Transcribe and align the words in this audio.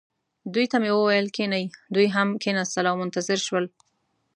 دوی 0.53 0.65
ته 0.71 0.77
مې 0.83 0.91
وویل: 0.95 1.27
کښینئ. 1.35 1.65
دوی 1.93 2.07
هم 2.15 2.29
کښېنستل 2.41 2.85
او 2.91 2.95
منتظر 3.01 3.39
شول. 3.47 3.65